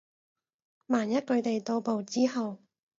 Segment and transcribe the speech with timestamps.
[0.87, 2.57] 萬一佢哋到埗之後